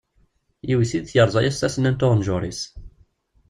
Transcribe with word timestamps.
Yewwet-it 0.67 1.13
yerẓa-as 1.15 1.57
tasennant 1.57 2.01
n 2.03 2.05
uɣenjuṛ-is. 2.05 2.61